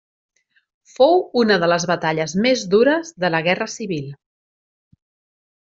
Fou 0.93 1.19
una 1.41 1.57
de 1.65 1.69
les 1.73 1.85
batalles 1.93 2.35
més 2.47 2.65
dures 2.73 3.13
de 3.25 3.33
la 3.37 3.45
Guerra 3.49 3.71
Civil. 3.77 4.09